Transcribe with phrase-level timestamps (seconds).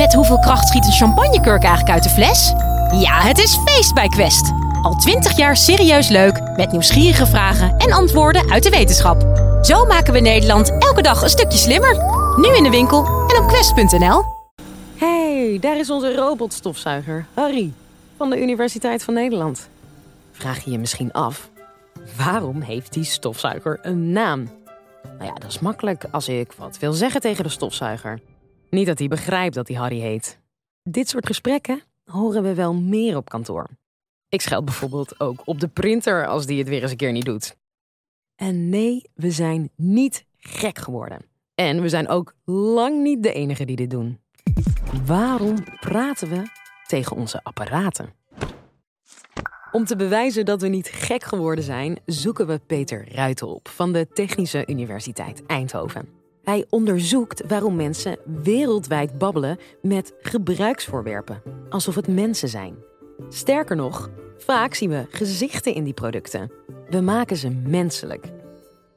[0.00, 2.52] Met hoeveel kracht schiet een champagnekurk eigenlijk uit de fles?
[3.00, 4.52] Ja, het is feest bij Quest.
[4.82, 9.22] Al twintig jaar serieus leuk, met nieuwsgierige vragen en antwoorden uit de wetenschap.
[9.62, 11.96] Zo maken we Nederland elke dag een stukje slimmer.
[12.36, 14.22] Nu in de winkel en op quest.nl.
[14.96, 17.72] hey, daar is onze robotstofzuiger, Harry,
[18.16, 19.68] van de Universiteit van Nederland.
[20.32, 21.48] Vraag je je misschien af,
[22.16, 24.50] waarom heeft die stofzuiger een naam?
[25.18, 28.20] Nou ja, dat is makkelijk als ik wat wil zeggen tegen de stofzuiger.
[28.70, 30.40] Niet dat hij begrijpt dat hij Harry heet.
[30.82, 33.66] Dit soort gesprekken horen we wel meer op kantoor.
[34.28, 37.24] Ik scheld bijvoorbeeld ook op de printer als die het weer eens een keer niet
[37.24, 37.56] doet.
[38.36, 41.24] En nee, we zijn niet gek geworden.
[41.54, 44.20] En we zijn ook lang niet de enige die dit doen.
[45.06, 46.42] Waarom praten we
[46.86, 48.12] tegen onze apparaten?
[49.72, 53.92] Om te bewijzen dat we niet gek geworden zijn, zoeken we Peter Ruiten op van
[53.92, 56.19] de Technische Universiteit Eindhoven.
[56.50, 62.74] Hij onderzoekt waarom mensen wereldwijd babbelen met gebruiksvoorwerpen, alsof het mensen zijn.
[63.28, 66.50] Sterker nog, vaak zien we gezichten in die producten.
[66.88, 68.26] We maken ze menselijk.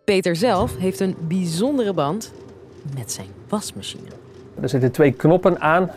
[0.03, 2.33] Peter zelf heeft een bijzondere band
[2.95, 4.09] met zijn wasmachine.
[4.61, 5.91] Er zitten twee knoppen aan.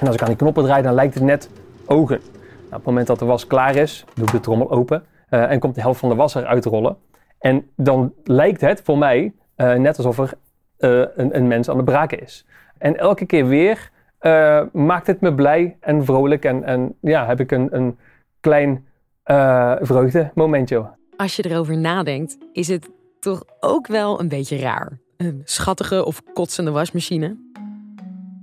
[0.00, 1.50] En als ik aan die knoppen draai, dan lijkt het net
[1.86, 2.20] ogen.
[2.20, 5.50] Nou, op het moment dat de was klaar is, doe ik de trommel open uh,
[5.50, 6.96] en komt de helft van de was eruit rollen.
[7.38, 10.34] En dan lijkt het voor mij uh, net alsof er
[10.80, 12.46] uh, een, een, mens aan de braken is.
[12.78, 13.90] En elke keer weer
[14.72, 17.98] maakt het me blij en vrolijk en, en ja, heb ik een, een
[18.40, 18.86] klein
[19.80, 20.90] vreugdemomentje.
[21.16, 24.98] Als je erover nadenkt, is het toch ook wel een beetje raar.
[25.16, 27.36] Een schattige of kotsende wasmachine.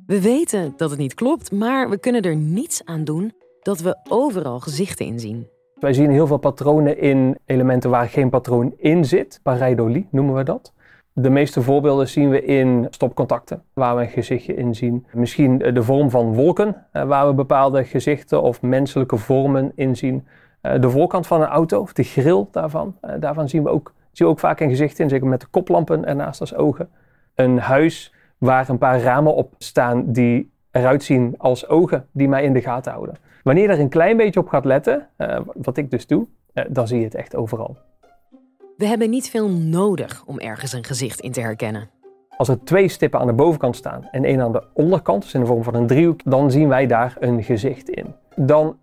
[0.05, 3.97] We weten dat het niet klopt, maar we kunnen er niets aan doen dat we
[4.09, 5.47] overal gezichten in zien.
[5.79, 9.39] Wij zien heel veel patronen in elementen waar geen patroon in zit.
[9.43, 10.73] Pareidolie noemen we dat.
[11.19, 15.05] De meeste voorbeelden zien we in stopcontacten, waar we een gezichtje in zien.
[15.13, 20.27] Misschien de vorm van wolken, eh, waar we bepaalde gezichten of menselijke vormen in zien.
[20.61, 24.27] Eh, de voorkant van een auto, de grill daarvan, eh, daarvan zien we ook, zien
[24.27, 26.89] we ook vaak een gezicht in, zeker met de koplampen ernaast als ogen.
[27.35, 32.43] Een huis waar een paar ramen op staan die eruit zien als ogen die mij
[32.43, 33.15] in de gaten houden.
[33.43, 35.07] Wanneer je er een klein beetje op gaat letten,
[35.53, 36.27] wat ik dus doe,
[36.69, 37.77] dan zie je het echt overal.
[38.77, 41.89] We hebben niet veel nodig om ergens een gezicht in te herkennen.
[42.37, 45.39] Als er twee stippen aan de bovenkant staan en één aan de onderkant, dus in
[45.39, 48.15] de vorm van een driehoek, dan zien wij daar een gezicht in.
[48.35, 48.77] Dan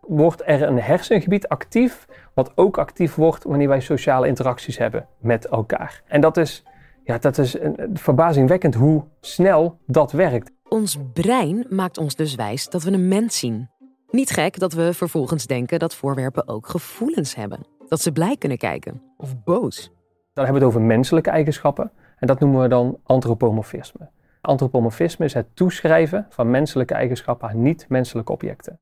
[0.00, 5.46] wordt er een hersengebied actief, wat ook actief wordt wanneer wij sociale interacties hebben met
[5.46, 6.02] elkaar.
[6.06, 6.62] En dat is,
[7.04, 7.56] ja, dat is
[7.94, 10.50] verbazingwekkend hoe snel dat werkt.
[10.68, 13.68] Ons brein maakt ons dus wijs dat we een mens zien.
[14.10, 17.79] Niet gek dat we vervolgens denken dat voorwerpen ook gevoelens hebben.
[17.90, 19.92] Dat ze blij kunnen kijken of boos.
[20.32, 24.10] Dan hebben we het over menselijke eigenschappen en dat noemen we dan antropomorfisme.
[24.40, 28.80] Antropomorfisme is het toeschrijven van menselijke eigenschappen aan niet-menselijke objecten.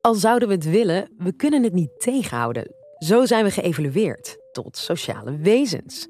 [0.00, 2.74] Al zouden we het willen, we kunnen het niet tegenhouden.
[2.98, 6.08] Zo zijn we geëvolueerd tot sociale wezens.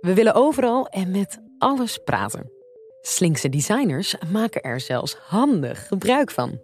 [0.00, 2.50] We willen overal en met alles praten.
[3.00, 6.60] Slinkse designers maken er zelfs handig gebruik van.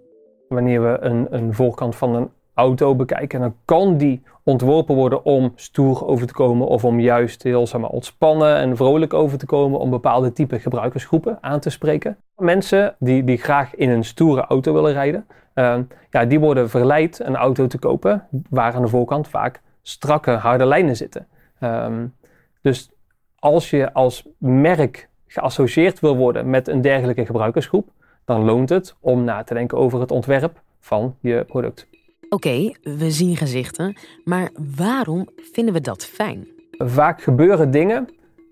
[0.48, 2.30] Wanneer we een, een voorkant van een
[2.60, 7.42] auto bekijken, dan kan die ontworpen worden om stoer over te komen of om juist
[7.42, 11.70] heel zeg maar, ontspannen en vrolijk over te komen om bepaalde type gebruikersgroepen aan te
[11.70, 12.16] spreken.
[12.36, 15.76] Mensen die, die graag in een stoere auto willen rijden, uh,
[16.10, 20.66] ja, die worden verleid een auto te kopen waar aan de voorkant vaak strakke, harde
[20.66, 21.26] lijnen zitten.
[21.62, 22.14] Um,
[22.62, 22.90] dus
[23.38, 27.88] als je als merk geassocieerd wil worden met een dergelijke gebruikersgroep,
[28.24, 31.89] dan loont het om na te denken over het ontwerp van je product.
[32.32, 36.48] Oké, we zien gezichten, maar waarom vinden we dat fijn?
[36.70, 38.08] Vaak gebeuren dingen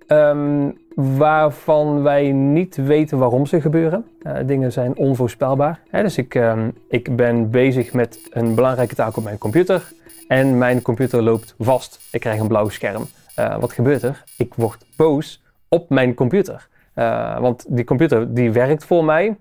[0.06, 4.04] um, waarvan wij niet weten waarom ze gebeuren.
[4.22, 5.80] Uh, dingen zijn onvoorspelbaar.
[5.90, 9.92] Hè, dus ik, um, ik ben bezig met een belangrijke taak op mijn computer
[10.28, 12.00] en mijn computer loopt vast.
[12.12, 13.06] Ik krijg een blauw scherm.
[13.38, 14.24] Uh, wat gebeurt er?
[14.36, 16.68] Ik word boos op mijn computer.
[16.94, 19.36] Uh, want die computer die werkt voor mij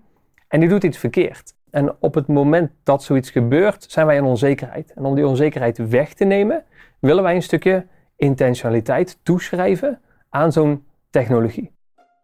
[0.47, 1.56] en die doet iets verkeerd.
[1.69, 4.93] En op het moment dat zoiets gebeurt, zijn wij in onzekerheid.
[4.93, 6.63] En om die onzekerheid weg te nemen,
[6.99, 7.85] willen wij een stukje
[8.15, 11.71] intentionaliteit toeschrijven aan zo'n technologie.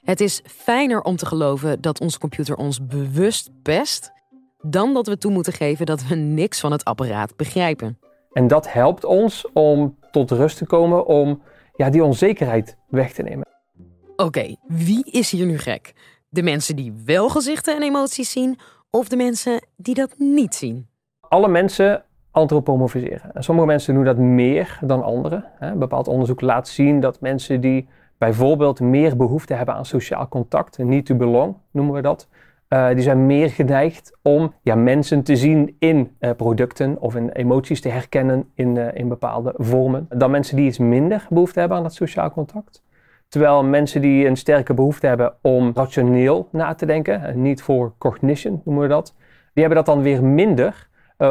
[0.03, 4.11] Het is fijner om te geloven dat onze computer ons bewust pest,
[4.61, 7.99] dan dat we toe moeten geven dat we niks van het apparaat begrijpen.
[8.31, 11.41] En dat helpt ons om tot rust te komen, om
[11.75, 13.47] ja, die onzekerheid weg te nemen.
[14.15, 15.93] Oké, wie is hier nu gek?
[16.29, 18.59] De mensen die wel gezichten en emoties zien,
[18.97, 20.87] of de mensen die dat niet zien?
[21.19, 23.33] Alle mensen antropomorfiseren.
[23.35, 25.45] En sommige mensen doen dat meer dan anderen.
[25.75, 27.87] Bepaald onderzoek laat zien dat mensen die
[28.17, 32.27] bijvoorbeeld meer behoefte hebben aan sociaal contact, need to belong noemen we dat,
[32.67, 37.29] eh, die zijn meer geneigd om ja, mensen te zien in uh, producten of in
[37.29, 40.05] emoties te herkennen in, uh, in bepaalde vormen.
[40.09, 42.83] Dan mensen die iets minder behoefte hebben aan dat sociaal contact.
[43.33, 48.61] Terwijl mensen die een sterke behoefte hebben om rationeel na te denken, niet voor cognition
[48.65, 49.15] noemen we dat,
[49.53, 50.87] die hebben dat dan weer minder,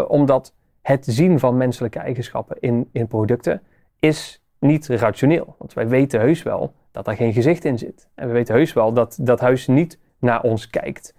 [0.08, 3.62] omdat het zien van menselijke eigenschappen in, in producten
[3.98, 5.54] is niet rationeel.
[5.58, 8.08] Want wij weten heus wel dat daar geen gezicht in zit.
[8.14, 11.14] En we weten heus wel dat dat huis niet naar ons kijkt.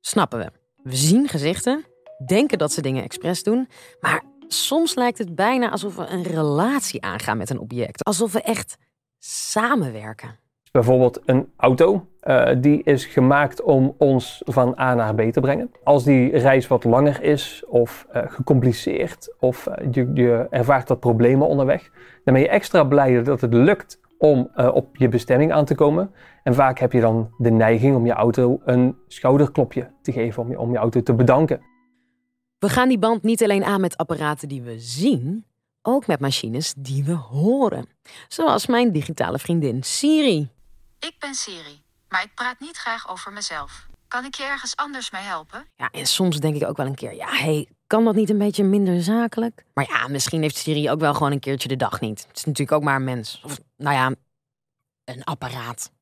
[0.00, 0.50] Snappen we.
[0.82, 1.84] We zien gezichten,
[2.26, 3.68] denken dat ze dingen expres doen,
[4.00, 8.04] maar soms lijkt het bijna alsof we een relatie aangaan met een object.
[8.04, 8.76] Alsof we echt
[9.18, 10.38] samenwerken.
[10.72, 15.70] Bijvoorbeeld een auto, uh, die is gemaakt om ons van A naar B te brengen.
[15.82, 21.00] Als die reis wat langer is of uh, gecompliceerd of uh, je, je ervaart wat
[21.00, 21.90] problemen onderweg,
[22.24, 26.10] dan ben je extra blij dat het lukt om op je bestemming aan te komen.
[26.42, 30.50] En vaak heb je dan de neiging om je auto een schouderklopje te geven, om
[30.50, 31.60] je, om je auto te bedanken.
[32.58, 35.44] We gaan die band niet alleen aan met apparaten die we zien,
[35.88, 37.88] ook met machines die we horen.
[38.28, 40.48] Zoals mijn digitale vriendin Siri.
[40.98, 43.86] Ik ben Siri, maar ik praat niet graag over mezelf.
[44.08, 45.66] Kan ik je ergens anders mee helpen?
[45.76, 48.38] Ja, en soms denk ik ook wel een keer, ja, hey, kan dat niet een
[48.38, 49.64] beetje minder zakelijk?
[49.74, 52.24] Maar ja, misschien heeft Siri ook wel gewoon een keertje de dag niet.
[52.28, 53.40] Het is natuurlijk ook maar een mens.
[53.44, 54.14] Of, nou ja,
[55.04, 55.92] een apparaat.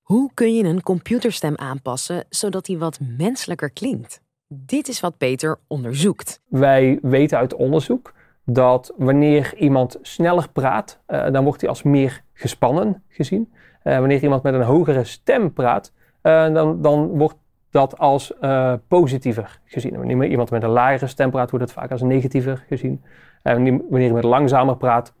[0.00, 4.20] Hoe kun je een computerstem aanpassen zodat die wat menselijker klinkt?
[4.46, 6.40] Dit is wat Peter onderzoekt.
[6.48, 8.12] Wij weten uit onderzoek
[8.50, 13.52] dat wanneer iemand sneller praat, uh, dan wordt hij als meer gespannen gezien.
[13.84, 15.92] Uh, wanneer iemand met een hogere stem praat,
[16.22, 17.36] uh, dan, dan wordt
[17.70, 18.32] dat als
[18.88, 19.96] positiever gezien.
[19.96, 23.02] Wanneer iemand met een lagere stem praat, wordt het vaak als negatiever gezien.
[23.42, 23.54] En
[23.88, 25.14] wanneer iemand langzamer praat,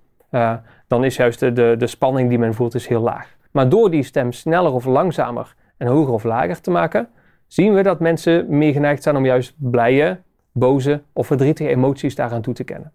[0.86, 3.36] dan is juist de, de, de spanning die men voelt is heel laag.
[3.50, 7.08] Maar door die stem sneller of langzamer en hoger of lager te maken,
[7.46, 10.20] zien we dat mensen meer geneigd zijn om juist blije,
[10.52, 12.92] boze of verdrietige emoties daaraan toe te kennen.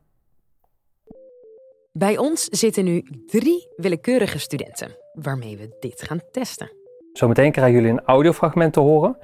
[1.97, 6.71] Bij ons zitten nu drie willekeurige studenten, waarmee we dit gaan testen.
[7.11, 9.17] Zometeen krijgen jullie een audiofragment te horen.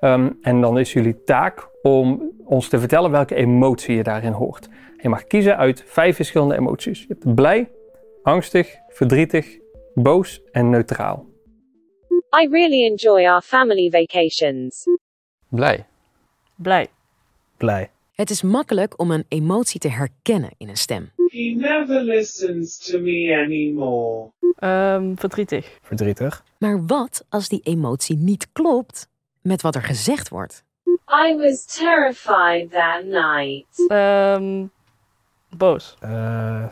[0.00, 4.68] Um, en dan is jullie taak om ons te vertellen welke emotie je daarin hoort.
[5.02, 7.00] Je mag kiezen uit vijf verschillende emoties.
[7.00, 7.70] Je hebt blij,
[8.22, 9.58] angstig, verdrietig,
[9.94, 11.26] boos en neutraal.
[12.42, 14.84] I really enjoy our family vacations.
[15.48, 15.86] Blij.
[16.54, 16.88] Blij.
[17.56, 17.90] Blij.
[18.14, 21.12] Het is makkelijk om een emotie te herkennen in een stem.
[21.34, 24.30] He never listens to me anymore.
[24.58, 25.78] Um, verdrietig.
[25.82, 26.44] Verdrietig.
[26.58, 29.08] Maar wat als die emotie niet klopt
[29.42, 30.64] met wat er gezegd wordt?
[31.08, 33.90] I was terrified that night.
[33.90, 34.70] Um,
[35.56, 35.96] boos.
[36.04, 36.66] Uh,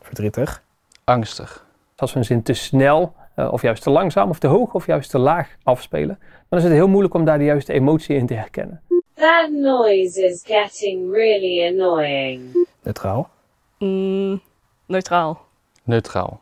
[0.00, 0.62] verdrietig.
[1.04, 1.66] Angstig.
[1.96, 4.86] Als we een zin te snel, uh, of juist te langzaam, of te hoog, of
[4.86, 6.18] juist te laag afspelen,
[6.48, 8.82] dan is het heel moeilijk om daar de juiste emotie in te herkennen.
[9.14, 12.66] That noise is getting really annoying.
[12.82, 13.34] Neutraal.
[13.78, 14.40] Mm,
[14.86, 15.44] neutraal.
[15.82, 16.40] Neutraal.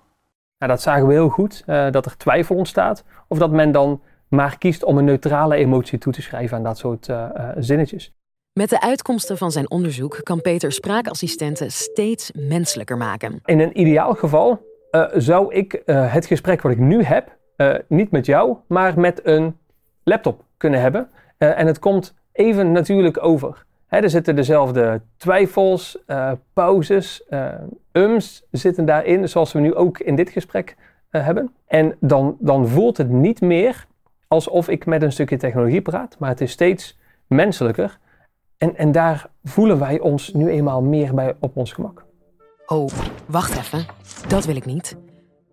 [0.59, 3.05] Nou, dat zagen we heel goed, uh, dat er twijfel ontstaat.
[3.29, 6.79] Of dat men dan maar kiest om een neutrale emotie toe te schrijven aan dat
[6.79, 8.13] soort uh, uh, zinnetjes.
[8.53, 13.41] Met de uitkomsten van zijn onderzoek kan Peter spraakassistenten steeds menselijker maken.
[13.45, 17.37] In een ideaal geval uh, zou ik het gesprek wat ik nu heb,
[17.89, 19.59] niet met jou, maar met een
[20.05, 21.11] laptop kunnen hebben.
[21.39, 23.65] en het komt even natuurlijk over.
[24.03, 25.99] Er zitten dezelfde twijfels,
[26.53, 27.29] pauzes,
[27.93, 30.77] ums zitten daarin, zoals we nu ook in dit gesprek
[31.11, 31.55] hebben.
[31.67, 33.87] En dan, dan voelt het niet meer
[34.29, 37.99] alsof ik met een stukje technologie praat, maar het is steeds menselijker.
[38.59, 42.05] En, en daar voelen wij ons nu eenmaal meer bij op ons gemak.
[42.67, 42.89] Oh,
[43.27, 43.87] wacht even.
[44.29, 44.97] Dat wil ik niet.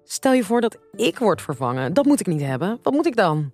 [0.03, 1.93] Stel je voor dat ik word vervangen.
[1.93, 2.79] Dat moet ik niet hebben.
[2.83, 3.51] Wat moet ik dan?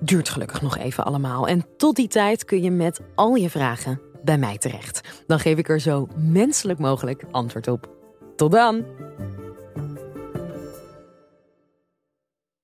[0.00, 1.48] Duurt gelukkig nog even allemaal.
[1.48, 5.00] En tot die tijd kun je met al je vragen bij mij terecht.
[5.26, 7.88] Dan geef ik er zo menselijk mogelijk antwoord op.
[8.36, 8.84] Tot dan!